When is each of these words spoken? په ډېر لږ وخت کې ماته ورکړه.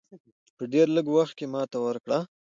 په 0.57 0.63
ډېر 0.73 0.87
لږ 0.95 1.05
وخت 1.17 1.33
کې 1.37 1.45
ماته 1.53 1.77
ورکړه. 1.85 2.19